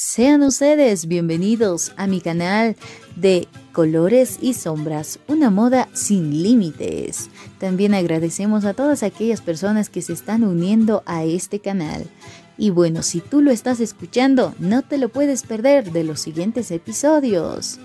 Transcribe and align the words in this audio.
Sean 0.00 0.44
ustedes 0.44 1.08
bienvenidos 1.08 1.92
a 1.96 2.06
mi 2.06 2.20
canal 2.20 2.76
de 3.16 3.48
Colores 3.72 4.38
y 4.40 4.54
Sombras, 4.54 5.18
una 5.26 5.50
moda 5.50 5.88
sin 5.92 6.40
límites. 6.40 7.30
También 7.58 7.94
agradecemos 7.94 8.64
a 8.64 8.74
todas 8.74 9.02
aquellas 9.02 9.40
personas 9.40 9.90
que 9.90 10.00
se 10.00 10.12
están 10.12 10.44
uniendo 10.44 11.02
a 11.04 11.24
este 11.24 11.58
canal. 11.58 12.06
Y 12.56 12.70
bueno, 12.70 13.02
si 13.02 13.20
tú 13.20 13.42
lo 13.42 13.50
estás 13.50 13.80
escuchando, 13.80 14.54
no 14.60 14.82
te 14.82 14.98
lo 14.98 15.08
puedes 15.08 15.42
perder 15.42 15.90
de 15.90 16.04
los 16.04 16.20
siguientes 16.20 16.70
episodios. 16.70 17.80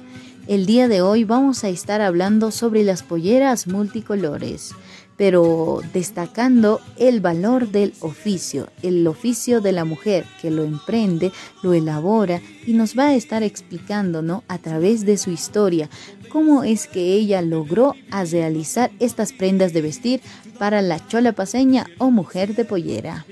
El 0.46 0.68
día 0.68 0.88
de 0.88 1.02
hoy 1.02 1.24
vamos 1.24 1.64
a 1.64 1.70
estar 1.70 2.00
hablando 2.00 2.52
sobre 2.52 2.84
las 2.84 3.02
polleras 3.02 3.66
multicolores 3.66 4.76
pero 5.18 5.82
destacando 5.94 6.80
el 6.98 7.22
valor 7.22 7.70
del 7.70 7.94
oficio, 8.00 8.70
el 8.82 9.06
oficio 9.08 9.62
de 9.62 9.72
la 9.72 9.86
mujer 9.86 10.26
que 10.42 10.52
lo 10.52 10.64
emprende, 10.64 11.32
lo 11.62 11.74
elabora 11.74 12.42
y 12.66 12.74
nos 12.74 12.98
va 12.98 13.10
a 13.10 13.16
estar 13.16 13.44
explicando 13.44 14.22
¿no? 14.22 14.44
a 14.48 14.58
través 14.58 15.06
de 15.06 15.18
su 15.18 15.32
historia 15.32 15.90
cómo 16.30 16.64
es 16.64 16.88
que 16.88 17.14
ella 17.14 17.44
logró 17.44 17.94
realizar 18.32 18.90
estas 19.00 19.34
prendas 19.34 19.72
de 19.72 19.84
vestir 19.84 20.22
para 20.58 20.82
la 20.82 21.06
chola 21.08 21.34
paseña 21.34 21.86
o 22.00 22.10
mujer 22.10 22.56
de 22.56 22.66
pollera. 22.66 23.26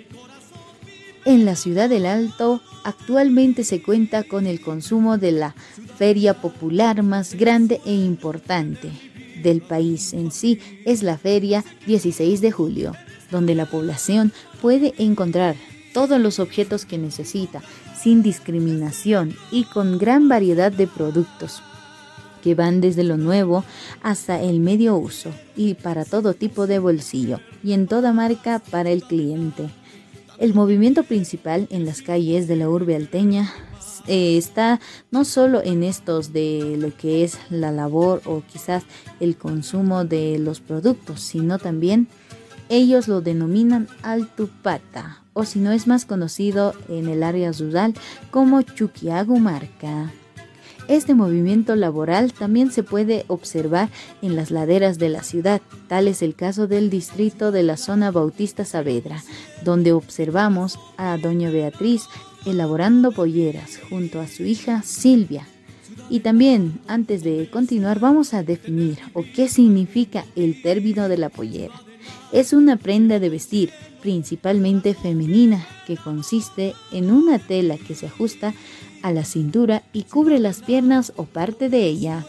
En 1.25 1.45
la 1.45 1.55
ciudad 1.55 1.89
del 1.89 2.05
Alto 2.05 2.61
actualmente 2.83 3.63
se 3.63 3.81
cuenta 3.81 4.23
con 4.23 4.45
el 4.45 4.61
consumo 4.61 5.17
de 5.17 5.31
la 5.31 5.55
feria 5.97 6.35
popular 6.35 7.03
más 7.03 7.35
grande 7.35 7.81
e 7.85 7.93
importante, 7.93 8.91
del 9.41 9.61
país 9.61 10.13
en 10.13 10.31
sí 10.31 10.59
es 10.85 11.03
la 11.03 11.17
feria 11.17 11.63
16 11.87 12.41
de 12.41 12.51
julio, 12.51 12.95
donde 13.31 13.55
la 13.55 13.65
población 13.65 14.31
puede 14.61 14.93
encontrar 14.97 15.55
todos 15.93 16.19
los 16.19 16.39
objetos 16.39 16.85
que 16.85 16.97
necesita 16.97 17.61
sin 17.99 18.23
discriminación 18.23 19.35
y 19.51 19.65
con 19.65 19.97
gran 19.97 20.27
variedad 20.27 20.71
de 20.71 20.87
productos 20.87 21.61
que 22.41 22.55
van 22.55 22.81
desde 22.81 23.03
lo 23.03 23.17
nuevo 23.17 23.63
hasta 24.01 24.41
el 24.41 24.59
medio 24.59 24.97
uso 24.97 25.31
y 25.55 25.75
para 25.75 26.05
todo 26.05 26.33
tipo 26.33 26.67
de 26.67 26.79
bolsillo 26.79 27.39
y 27.63 27.73
en 27.73 27.87
toda 27.87 28.13
marca 28.13 28.59
para 28.71 28.89
el 28.89 29.03
cliente. 29.03 29.69
El 30.41 30.55
movimiento 30.55 31.03
principal 31.03 31.67
en 31.69 31.85
las 31.85 32.01
calles 32.01 32.47
de 32.47 32.55
la 32.55 32.67
urbe 32.67 32.95
alteña 32.95 33.53
eh, 34.07 34.39
está 34.39 34.79
no 35.11 35.23
solo 35.23 35.61
en 35.63 35.83
estos 35.83 36.33
de 36.33 36.77
lo 36.79 36.97
que 36.97 37.23
es 37.23 37.37
la 37.51 37.71
labor 37.71 38.23
o 38.25 38.41
quizás 38.51 38.83
el 39.19 39.37
consumo 39.37 40.03
de 40.03 40.39
los 40.39 40.59
productos, 40.59 41.21
sino 41.21 41.59
también 41.59 42.07
ellos 42.69 43.07
lo 43.07 43.21
denominan 43.21 43.87
altupata 44.01 45.21
o 45.33 45.45
si 45.45 45.59
no 45.59 45.73
es 45.73 45.85
más 45.85 46.05
conocido 46.05 46.73
en 46.89 47.07
el 47.07 47.21
área 47.21 47.51
rural 47.51 47.93
como 48.31 48.63
chuquiagumarca. 48.63 50.11
Este 50.91 51.15
movimiento 51.15 51.77
laboral 51.77 52.33
también 52.33 52.69
se 52.69 52.83
puede 52.83 53.23
observar 53.29 53.87
en 54.21 54.35
las 54.35 54.51
laderas 54.51 54.99
de 54.99 55.07
la 55.07 55.23
ciudad, 55.23 55.61
tal 55.87 56.09
es 56.09 56.21
el 56.21 56.35
caso 56.35 56.67
del 56.67 56.89
distrito 56.89 57.53
de 57.53 57.63
la 57.63 57.77
zona 57.77 58.11
Bautista 58.11 58.65
Saavedra, 58.65 59.23
donde 59.63 59.93
observamos 59.93 60.77
a 60.97 61.17
doña 61.17 61.49
Beatriz 61.49 62.07
elaborando 62.45 63.13
polleras 63.13 63.79
junto 63.89 64.19
a 64.19 64.27
su 64.27 64.43
hija 64.43 64.81
Silvia. 64.81 65.47
Y 66.09 66.19
también, 66.19 66.81
antes 66.87 67.23
de 67.23 67.49
continuar, 67.49 68.01
vamos 68.01 68.33
a 68.33 68.43
definir 68.43 68.99
o 69.13 69.23
qué 69.33 69.47
significa 69.47 70.25
el 70.35 70.61
término 70.61 71.07
de 71.07 71.17
la 71.17 71.29
pollera. 71.29 71.81
Es 72.33 72.51
una 72.51 72.75
prenda 72.75 73.19
de 73.19 73.29
vestir, 73.29 73.71
principalmente 74.01 74.93
femenina, 74.93 75.65
que 75.87 75.95
consiste 75.95 76.73
en 76.91 77.11
una 77.11 77.39
tela 77.39 77.77
que 77.77 77.95
se 77.95 78.07
ajusta 78.07 78.53
a 79.01 79.11
la 79.11 79.23
cintura 79.23 79.83
y 79.93 80.03
cubre 80.03 80.39
las 80.39 80.61
piernas 80.61 81.13
o 81.15 81.25
parte 81.25 81.69
de 81.69 81.85
ella. 81.85 82.25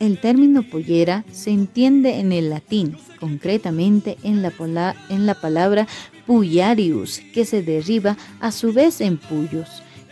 El 0.00 0.20
término 0.20 0.62
pollera 0.62 1.24
se 1.32 1.50
entiende 1.50 2.18
en 2.18 2.32
el 2.32 2.50
latín, 2.50 2.96
concretamente 3.20 4.18
en 4.22 4.42
la, 4.42 4.50
palabra 5.40 5.86
puyarius, 6.26 7.20
que 7.32 7.44
se 7.44 7.62
deriva 7.62 8.16
a 8.40 8.52
su 8.52 8.72
vez 8.72 9.00
en 9.00 9.18
puyos. 9.18 9.68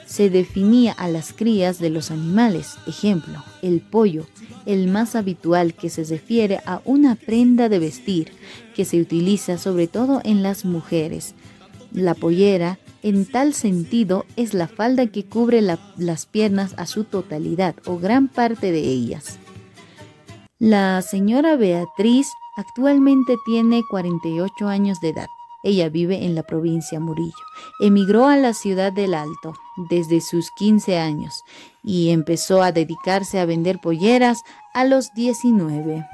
Se 0.07 0.31
definía 0.31 0.93
a 0.93 1.09
las 1.09 1.33
crías 1.33 1.79
de 1.79 1.91
los 1.91 2.11
animales, 2.11 2.77
ejemplo, 2.87 3.43
el 3.61 3.81
pollo, 3.81 4.27
el 4.67 4.89
más 4.89 5.17
habitual 5.17 5.75
que 5.75 5.91
se 5.91 6.05
refiere 6.05 6.61
a 6.65 6.81
una 6.85 7.17
prenda 7.17 7.69
de 7.69 7.79
vestir 7.79 8.33
que 8.75 8.85
se 8.85 9.01
utiliza 9.01 9.59
sobre 9.59 9.89
todo 9.89 10.21
en 10.25 10.43
las 10.43 10.65
mujeres. 10.65 11.35
La 11.93 12.15
pollera, 12.15 12.79
en 13.03 13.27
tal 13.27 13.55
sentido, 13.55 14.25
es 14.37 14.55
la 14.55 14.69
falda 14.69 15.07
que 15.07 15.25
cubre 15.25 15.61
las 15.61 16.27
piernas 16.27 16.75
a 16.77 16.87
su 16.87 17.05
totalidad 17.05 17.75
o 17.87 17.99
gran 17.99 18.29
parte 18.29 18.73
de 18.73 18.81
ellas. 18.81 19.39
La 20.59 21.03
señora 21.03 21.57
Beatriz 21.57 22.29
actualmente 22.57 23.37
tiene 23.45 23.83
48 23.91 24.69
años 24.69 25.01
de 25.01 25.09
edad. 25.09 25.27
Ella 25.65 25.89
vive 25.89 26.25
en 26.25 26.35
la 26.35 26.43
provincia 26.43 26.99
Murillo. 26.99 27.33
Emigró 27.81 28.27
a 28.27 28.37
la 28.37 28.53
ciudad 28.53 28.93
del 28.93 29.15
Alto 29.15 29.55
desde 29.91 30.21
sus 30.21 30.51
15 30.53 30.99
años 30.99 31.43
y 31.85 32.11
empezó 32.11 32.63
a 32.63 32.73
dedicarse 32.73 33.39
a 33.39 33.45
vender 33.45 33.79
polleras 33.81 34.43
a 34.75 34.85
los 34.85 35.13
19. 35.15 36.07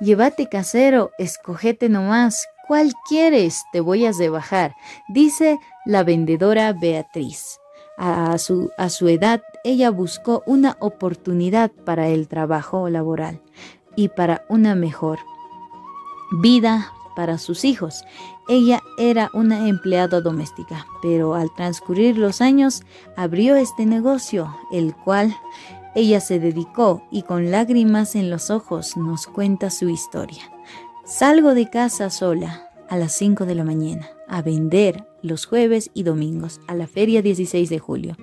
Llévate 0.00 0.48
casero, 0.48 1.10
escogete 1.18 1.88
nomás, 1.88 2.46
¿cuál 2.68 2.92
quieres? 3.08 3.64
Te 3.72 3.80
voy 3.80 4.06
a 4.06 4.12
rebajar, 4.12 4.76
dice 5.08 5.58
la 5.86 6.04
vendedora 6.04 6.72
Beatriz. 6.74 7.58
A 7.96 8.38
su, 8.38 8.70
a 8.78 8.90
su 8.90 9.08
edad, 9.08 9.42
ella 9.64 9.90
buscó 9.90 10.44
una 10.46 10.76
oportunidad 10.78 11.72
para 11.72 12.08
el 12.08 12.28
trabajo 12.28 12.88
laboral 12.88 13.40
y 13.96 14.08
para 14.08 14.44
una 14.48 14.76
mejor 14.76 15.18
vida 16.40 16.92
para 17.16 17.38
sus 17.38 17.64
hijos. 17.64 18.04
Ella 18.48 18.80
era 18.98 19.30
una 19.34 19.66
empleada 19.66 20.20
doméstica, 20.20 20.86
pero 21.02 21.34
al 21.34 21.52
transcurrir 21.56 22.16
los 22.16 22.40
años 22.40 22.82
abrió 23.16 23.56
este 23.56 23.84
negocio, 23.86 24.56
el 24.70 24.94
cual 24.94 25.36
ella 25.96 26.20
se 26.20 26.38
dedicó 26.38 27.02
y 27.10 27.22
con 27.22 27.50
lágrimas 27.50 28.14
en 28.14 28.30
los 28.30 28.50
ojos 28.50 28.96
nos 28.96 29.26
cuenta 29.26 29.70
su 29.70 29.88
historia. 29.88 30.44
Salgo 31.08 31.54
de 31.54 31.70
casa 31.70 32.10
sola 32.10 32.68
a 32.90 32.98
las 32.98 33.12
5 33.12 33.46
de 33.46 33.54
la 33.54 33.64
mañana 33.64 34.10
a 34.28 34.42
vender 34.42 35.06
los 35.22 35.46
jueves 35.46 35.90
y 35.94 36.02
domingos 36.02 36.60
a 36.66 36.74
la 36.74 36.86
feria 36.86 37.22
16 37.22 37.70
de 37.70 37.78
julio. 37.78 38.14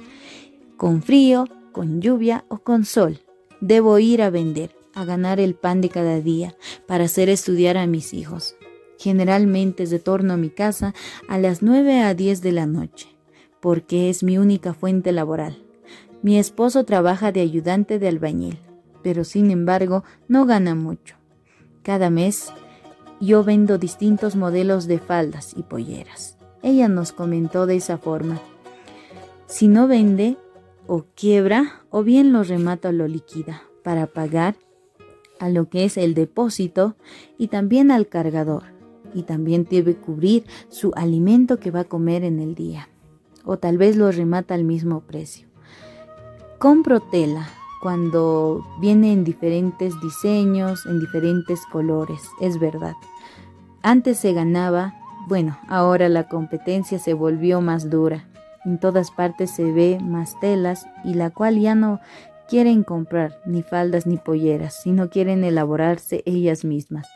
Con 0.77 1.01
frío, 1.01 1.45
con 1.71 1.99
lluvia 1.99 2.45
o 2.47 2.59
con 2.59 2.85
sol, 2.85 3.21
debo 3.59 3.97
ir 3.97 4.21
a 4.21 4.29
vender, 4.29 4.75
a 4.93 5.03
ganar 5.03 5.39
el 5.39 5.55
pan 5.55 5.81
de 5.81 5.89
cada 5.89 6.21
día, 6.21 6.55
para 6.85 7.05
hacer 7.05 7.27
estudiar 7.27 7.75
a 7.75 7.87
mis 7.87 8.13
hijos. 8.13 8.55
Generalmente 8.99 9.87
retorno 9.87 10.33
a 10.33 10.37
mi 10.37 10.51
casa 10.51 10.93
a 11.27 11.39
las 11.39 11.63
9 11.63 12.01
a 12.01 12.13
10 12.13 12.43
de 12.43 12.51
la 12.51 12.67
noche, 12.67 13.07
porque 13.61 14.11
es 14.11 14.21
mi 14.21 14.37
única 14.37 14.75
fuente 14.75 15.11
laboral. 15.11 15.57
Mi 16.21 16.37
esposo 16.37 16.83
trabaja 16.83 17.31
de 17.31 17.41
ayudante 17.41 17.97
de 17.97 18.09
albañil, 18.09 18.59
pero 19.01 19.23
sin 19.23 19.49
embargo 19.49 20.03
no 20.27 20.45
gana 20.45 20.75
mucho. 20.75 21.15
Cada 21.81 22.11
mes 22.11 22.53
yo 23.19 23.43
vendo 23.43 23.77
distintos 23.77 24.35
modelos 24.35 24.87
de 24.87 24.99
faldas 24.99 25.53
y 25.55 25.63
polleras. 25.63 26.37
Ella 26.61 26.87
nos 26.87 27.11
comentó 27.11 27.65
de 27.65 27.75
esa 27.75 27.97
forma. 27.97 28.39
Si 29.47 29.67
no 29.67 29.87
vende, 29.87 30.37
o 30.87 31.05
quiebra, 31.15 31.83
o 31.89 32.03
bien 32.03 32.33
lo 32.33 32.43
remata 32.43 32.89
o 32.89 32.91
lo 32.91 33.07
liquida 33.07 33.63
para 33.83 34.07
pagar 34.07 34.55
a 35.39 35.49
lo 35.49 35.69
que 35.69 35.85
es 35.85 35.97
el 35.97 36.13
depósito 36.13 36.95
y 37.37 37.47
también 37.47 37.91
al 37.91 38.07
cargador 38.07 38.63
y 39.13 39.23
también 39.23 39.67
debe 39.69 39.95
cubrir 39.95 40.43
su 40.69 40.91
alimento 40.95 41.59
que 41.59 41.71
va 41.71 41.81
a 41.81 41.85
comer 41.85 42.23
en 42.23 42.39
el 42.39 42.55
día. 42.55 42.89
O 43.45 43.57
tal 43.57 43.77
vez 43.77 43.95
lo 43.95 44.11
remata 44.11 44.53
al 44.53 44.63
mismo 44.63 45.01
precio. 45.01 45.47
Compro 46.59 46.99
tela 46.99 47.47
cuando 47.81 48.65
viene 48.79 49.13
en 49.13 49.23
diferentes 49.23 49.93
diseños, 50.01 50.85
en 50.85 50.99
diferentes 50.99 51.61
colores, 51.71 52.21
es 52.41 52.59
verdad. 52.59 52.93
Antes 53.87 54.17
se 54.17 54.33
ganaba, 54.33 54.95
bueno, 55.27 55.59
ahora 55.67 56.09
la 56.09 56.27
competencia 56.27 56.97
se 56.97 57.13
volvió 57.13 57.61
más 57.61 57.87
dura. 57.87 58.27
En 58.65 58.79
todas 58.79 59.11
partes 59.11 59.51
se 59.51 59.71
ve 59.71 59.99
más 60.01 60.39
telas 60.39 60.87
y 61.03 61.13
la 61.13 61.29
cual 61.29 61.59
ya 61.59 61.75
no 61.75 61.99
quieren 62.49 62.83
comprar 62.83 63.39
ni 63.45 63.61
faldas 63.61 64.07
ni 64.07 64.17
polleras, 64.17 64.81
sino 64.81 65.11
quieren 65.11 65.43
elaborarse 65.43 66.23
ellas 66.25 66.65
mismas. 66.65 67.07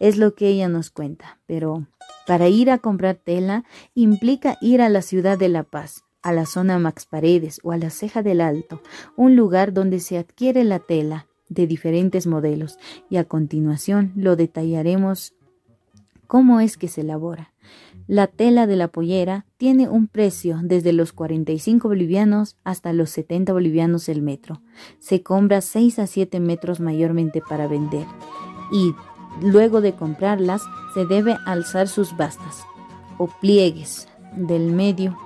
Es 0.00 0.16
lo 0.16 0.34
que 0.34 0.48
ella 0.48 0.70
nos 0.70 0.88
cuenta, 0.88 1.38
pero 1.44 1.86
para 2.26 2.48
ir 2.48 2.70
a 2.70 2.78
comprar 2.78 3.16
tela 3.16 3.64
implica 3.94 4.56
ir 4.62 4.80
a 4.80 4.88
la 4.88 5.02
ciudad 5.02 5.36
de 5.36 5.50
La 5.50 5.64
Paz, 5.64 6.04
a 6.22 6.32
la 6.32 6.46
zona 6.46 6.78
Max 6.78 7.04
Paredes 7.04 7.60
o 7.62 7.72
a 7.72 7.76
la 7.76 7.90
Ceja 7.90 8.22
del 8.22 8.40
Alto, 8.40 8.80
un 9.16 9.36
lugar 9.36 9.74
donde 9.74 10.00
se 10.00 10.16
adquiere 10.16 10.64
la 10.64 10.78
tela 10.78 11.26
de 11.50 11.66
diferentes 11.66 12.26
modelos 12.26 12.78
y 13.10 13.18
a 13.18 13.24
continuación 13.24 14.12
lo 14.16 14.34
detallaremos 14.34 15.34
cómo 16.26 16.60
es 16.60 16.76
que 16.76 16.88
se 16.88 17.02
elabora. 17.02 17.52
La 18.06 18.28
tela 18.28 18.68
de 18.68 18.76
la 18.76 18.88
pollera 18.88 19.46
tiene 19.56 19.88
un 19.88 20.06
precio 20.06 20.60
desde 20.62 20.92
los 20.92 21.12
45 21.12 21.88
bolivianos 21.88 22.56
hasta 22.62 22.92
los 22.92 23.10
70 23.10 23.52
bolivianos 23.52 24.08
el 24.08 24.22
metro. 24.22 24.62
Se 25.00 25.22
compra 25.22 25.60
6 25.60 25.98
a 25.98 26.06
7 26.06 26.38
metros 26.38 26.78
mayormente 26.78 27.40
para 27.40 27.66
vender 27.66 28.06
y 28.70 28.94
luego 29.42 29.80
de 29.80 29.94
comprarlas 29.94 30.62
se 30.94 31.04
debe 31.04 31.36
alzar 31.46 31.88
sus 31.88 32.16
bastas 32.16 32.64
o 33.18 33.26
pliegues 33.26 34.08
del 34.36 34.72
medio 34.72 35.16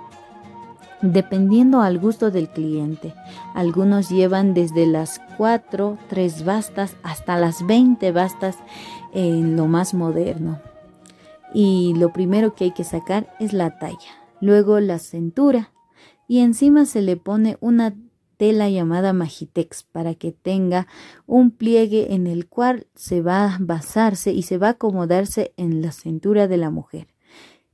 dependiendo 1.03 1.81
al 1.81 1.99
gusto 1.99 2.31
del 2.31 2.49
cliente. 2.49 3.15
Algunos 3.55 4.09
llevan 4.11 4.55
desde 4.55 4.87
las 4.87 5.21
4, 5.37 5.99
3 6.09 6.45
bastas 6.45 6.97
hasta 7.03 7.37
las 7.37 7.67
20 7.67 8.11
bastas 8.13 8.57
en 9.13 9.57
lo 9.57 9.67
más 9.67 9.93
moderno 9.93 10.61
y 11.55 11.95
lo 11.95 12.13
primero 12.13 12.55
que 12.55 12.65
hay 12.65 12.73
que 12.73 12.85
sacar 12.85 13.35
es 13.41 13.53
la 13.53 13.79
talla, 13.79 14.25
luego 14.41 14.81
la 14.81 14.99
cintura 14.99 15.73
y 16.29 16.39
encima 16.39 16.87
se 16.87 17.03
le 17.03 17.17
pone 17.17 17.57
una 17.61 17.95
tela 18.37 18.71
llamada 18.71 19.13
magitex 19.13 19.83
para 19.83 20.15
que 20.15 20.33
tenga 20.33 20.87
un 21.27 21.51
pliegue 21.51 22.15
en 22.15 22.27
el 22.27 22.47
cual 22.47 22.87
se 22.95 23.21
va 23.21 23.45
a 23.45 23.59
basarse 23.61 24.33
y 24.33 24.43
se 24.43 24.57
va 24.57 24.69
a 24.69 24.71
acomodarse 24.71 25.53
en 25.57 25.83
la 25.83 25.93
cintura 25.93 26.49
de 26.49 26.57
la 26.57 26.71
mujer. 26.71 27.09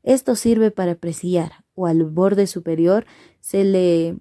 Esto 0.02 0.34
sirve 0.36 0.70
para 0.70 0.92
apreciar 0.92 1.64
o 1.74 1.86
al 1.86 2.02
borde 2.04 2.46
superior 2.46 3.06
se 3.40 3.64
le 3.64 4.16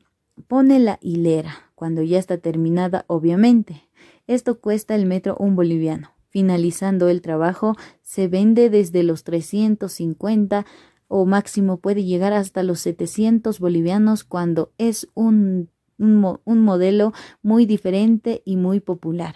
pone 0.48 0.80
la 0.80 1.00
hilera 1.02 1.72
cuando 1.74 2.04
ya 2.04 2.20
está 2.20 2.38
terminada 2.38 3.06
obviamente. 3.08 3.90
Esto 4.28 4.60
cuesta 4.60 4.96
el 4.96 5.06
metro 5.06 5.38
un 5.40 5.56
boliviano. 5.56 6.15
Finalizando 6.36 7.08
el 7.08 7.22
trabajo, 7.22 7.78
se 8.02 8.28
vende 8.28 8.70
desde 8.70 9.04
los 9.04 9.24
350 9.24 10.66
o 11.08 11.26
máximo 11.26 11.78
puede 11.78 12.04
llegar 12.04 12.34
hasta 12.34 12.62
los 12.62 12.82
700 12.82 13.58
bolivianos 13.62 14.26
cuando 14.26 14.74
es 14.78 15.08
un, 15.14 15.70
un, 15.98 16.38
un 16.44 16.60
modelo 16.60 17.14
muy 17.42 17.66
diferente 17.66 18.42
y 18.44 18.58
muy 18.58 18.82
popular. 18.82 19.36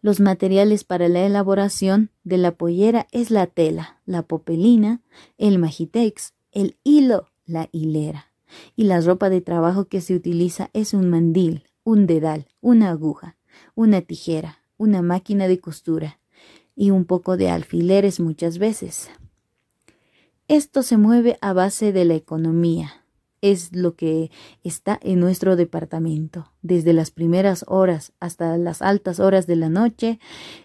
Los 0.00 0.18
materiales 0.18 0.82
para 0.82 1.06
la 1.06 1.24
elaboración 1.24 2.10
de 2.24 2.38
la 2.38 2.56
pollera 2.56 3.06
es 3.12 3.30
la 3.30 3.46
tela, 3.46 4.00
la 4.04 4.22
popelina, 4.22 5.00
el 5.38 5.60
magitex, 5.60 6.34
el 6.50 6.76
hilo, 6.82 7.28
la 7.46 7.68
hilera. 7.70 8.32
Y 8.74 8.82
la 8.82 9.00
ropa 9.00 9.30
de 9.30 9.40
trabajo 9.40 9.84
que 9.84 10.00
se 10.00 10.16
utiliza 10.16 10.70
es 10.72 10.92
un 10.92 11.08
mandil, 11.08 11.68
un 11.84 12.08
dedal, 12.08 12.48
una 12.60 12.90
aguja, 12.90 13.36
una 13.76 14.00
tijera, 14.00 14.61
una 14.82 15.00
máquina 15.00 15.46
de 15.46 15.60
costura 15.60 16.18
y 16.74 16.90
un 16.90 17.04
poco 17.04 17.36
de 17.36 17.50
alfileres 17.50 18.18
muchas 18.18 18.58
veces. 18.58 19.10
Esto 20.48 20.82
se 20.82 20.96
mueve 20.96 21.38
a 21.40 21.52
base 21.52 21.92
de 21.92 22.04
la 22.04 22.14
economía. 22.14 23.04
Es 23.40 23.72
lo 23.72 23.94
que 23.94 24.32
está 24.64 24.98
en 25.00 25.20
nuestro 25.20 25.54
departamento. 25.54 26.52
Desde 26.62 26.92
las 26.92 27.12
primeras 27.12 27.64
horas 27.68 28.12
hasta 28.18 28.56
las 28.58 28.82
altas 28.82 29.20
horas 29.20 29.46
de 29.46 29.54
la 29.54 29.68
noche 29.68 30.18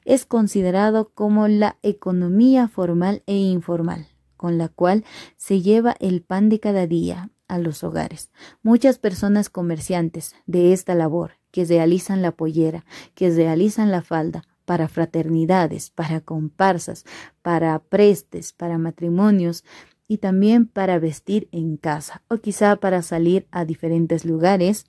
es 0.03 0.25
considerado 0.25 1.09
como 1.13 1.47
la 1.47 1.77
economía 1.83 2.67
formal 2.67 3.21
e 3.27 3.35
informal, 3.35 4.07
con 4.35 4.57
la 4.57 4.67
cual 4.67 5.05
se 5.35 5.61
lleva 5.61 5.95
el 5.99 6.23
pan 6.23 6.49
de 6.49 6.59
cada 6.59 6.87
día 6.87 7.29
a 7.47 7.59
los 7.59 7.83
hogares. 7.83 8.31
Muchas 8.63 8.97
personas 8.97 9.49
comerciantes 9.49 10.35
de 10.47 10.73
esta 10.73 10.95
labor 10.95 11.36
que 11.57 11.65
realizan 11.65 12.21
la 12.21 12.33
pollera, 12.33 12.85
que 13.15 13.31
realizan 13.31 13.89
la 13.89 14.03
falda, 14.03 14.43
para 14.65 14.87
fraternidades, 14.87 15.89
para 15.89 16.21
comparsas, 16.21 17.03
para 17.41 17.79
prestes, 17.79 18.53
para 18.53 18.77
matrimonios 18.77 19.63
y 20.07 20.19
también 20.19 20.67
para 20.67 20.99
vestir 20.99 21.49
en 21.51 21.77
casa 21.77 22.21
o 22.27 22.37
quizá 22.37 22.75
para 22.75 23.01
salir 23.01 23.47
a 23.49 23.65
diferentes 23.65 24.23
lugares, 24.23 24.85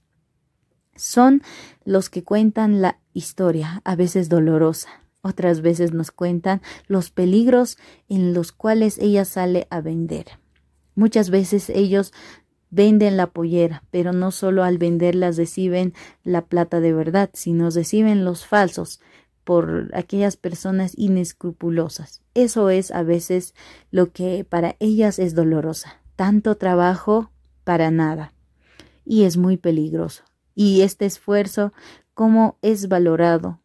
son 0.94 1.40
los 1.86 2.10
que 2.10 2.22
cuentan 2.22 2.82
la 2.82 3.00
historia, 3.14 3.80
a 3.86 3.96
veces 3.96 4.28
dolorosa, 4.28 4.90
otras 5.22 5.62
veces 5.62 5.94
nos 5.94 6.10
cuentan 6.10 6.60
los 6.86 7.10
peligros 7.10 7.78
en 8.10 8.34
los 8.34 8.52
cuales 8.52 8.98
ella 8.98 9.24
sale 9.24 9.66
a 9.70 9.80
vender. 9.80 10.26
Muchas 10.94 11.30
veces 11.30 11.70
ellos 11.70 12.12
venden 12.70 13.16
la 13.16 13.28
pollera, 13.28 13.84
pero 13.90 14.12
no 14.12 14.30
solo 14.30 14.64
al 14.64 14.78
venderlas 14.78 15.36
reciben 15.36 15.94
la 16.24 16.42
plata 16.42 16.80
de 16.80 16.92
verdad, 16.92 17.30
sino 17.32 17.70
reciben 17.70 18.24
los 18.24 18.46
falsos 18.46 19.00
por 19.44 19.90
aquellas 19.94 20.36
personas 20.36 20.92
inescrupulosas. 20.96 22.22
Eso 22.34 22.68
es 22.68 22.90
a 22.90 23.02
veces 23.02 23.54
lo 23.90 24.12
que 24.12 24.44
para 24.44 24.76
ellas 24.78 25.18
es 25.18 25.34
dolorosa. 25.34 26.02
Tanto 26.16 26.56
trabajo 26.56 27.30
para 27.64 27.90
nada. 27.90 28.34
Y 29.06 29.24
es 29.24 29.38
muy 29.38 29.56
peligroso. 29.56 30.24
Y 30.54 30.82
este 30.82 31.06
esfuerzo, 31.06 31.72
¿cómo 32.12 32.58
es 32.60 32.88
valorado? 32.88 33.60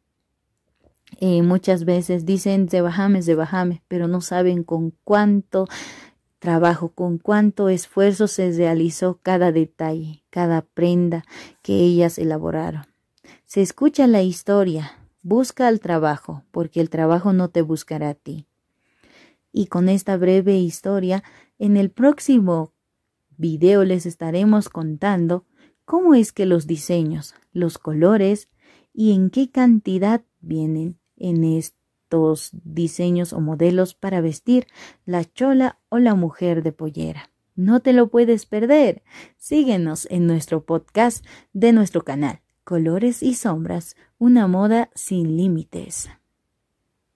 Eh, 1.19 1.41
muchas 1.41 1.85
veces 1.85 2.25
dicen 2.25 2.67
de 2.67 2.81
bajame, 2.81 3.21
de 3.21 3.35
bajame, 3.35 3.83
pero 3.87 4.07
no 4.07 4.21
saben 4.21 4.63
con 4.63 4.93
cuánto 5.03 5.67
trabajo, 6.43 6.89
con 6.89 7.19
cuánto 7.19 7.69
esfuerzo 7.69 8.27
se 8.27 8.51
realizó 8.51 9.17
cada 9.23 9.53
detalle, 9.53 10.25
cada 10.29 10.61
prenda 10.61 11.23
que 11.61 11.77
ellas 11.77 12.17
elaboraron. 12.19 12.85
Se 13.45 13.61
escucha 13.61 14.07
la 14.07 14.23
historia, 14.23 14.91
busca 15.21 15.69
el 15.69 15.79
trabajo, 15.79 16.43
porque 16.51 16.81
el 16.81 16.89
trabajo 16.89 17.31
no 17.31 17.49
te 17.49 17.61
buscará 17.61 18.09
a 18.09 18.13
ti. 18.13 18.45
Y 19.53 19.67
con 19.67 19.87
esta 19.87 20.17
breve 20.17 20.57
historia, 20.57 21.23
en 21.59 21.77
el 21.77 21.89
próximo 21.91 22.73
video 23.37 23.85
les 23.85 24.05
estaremos 24.05 24.67
contando 24.67 25.45
cómo 25.85 26.13
es 26.13 26.33
que 26.33 26.45
los 26.45 26.67
diseños, 26.67 27.35
los 27.53 27.77
colores 27.77 28.49
y 28.93 29.13
en 29.13 29.29
qué 29.29 29.49
cantidad 29.49 30.25
vienen 30.41 30.99
en 31.15 31.45
este 31.45 31.82
diseños 32.63 33.33
o 33.33 33.39
modelos 33.39 33.93
para 33.93 34.21
vestir 34.21 34.67
la 35.05 35.25
chola 35.25 35.79
o 35.89 35.99
la 35.99 36.15
mujer 36.15 36.63
de 36.63 36.71
pollera. 36.71 37.29
No 37.55 37.81
te 37.81 37.93
lo 37.93 38.09
puedes 38.09 38.45
perder. 38.45 39.03
Síguenos 39.37 40.07
en 40.09 40.25
nuestro 40.27 40.65
podcast 40.65 41.25
de 41.53 41.71
nuestro 41.71 42.03
canal, 42.03 42.41
Colores 42.63 43.21
y 43.21 43.35
Sombras, 43.35 43.95
una 44.17 44.47
moda 44.47 44.89
sin 44.95 45.37
límites. 45.37 46.09